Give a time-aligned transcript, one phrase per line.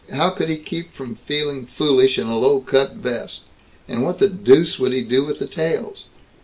[0.09, 3.43] How could he keep from feeling foolish in a low cut vest,
[3.87, 6.05] and what the deuce would he do with the tails?